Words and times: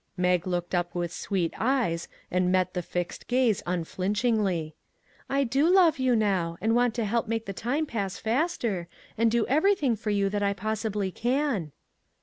Mag 0.17 0.47
looked 0.47 0.73
up 0.73 0.95
with 0.95 1.13
sweet 1.13 1.53
eyes 1.59 2.07
and 2.31 2.51
met 2.51 2.73
the 2.73 2.81
fixed 2.81 3.27
gaze 3.27 3.61
unflinchingly." 3.67 4.73
I 5.29 5.43
do 5.43 5.69
love 5.71 5.99
you 5.99 6.15
now, 6.15 6.57
and 6.59 6.73
want 6.73 6.95
to 6.95 7.05
help 7.05 7.27
make 7.27 7.45
the 7.45 7.53
time 7.53 7.85
pass 7.85 8.17
faster, 8.17 8.87
and 9.15 9.29
do 9.29 9.45
everything 9.45 9.95
for 9.95 10.09
you 10.09 10.27
that 10.29 10.41
I 10.41 10.53
possibly 10.53 11.11
can." 11.11 11.71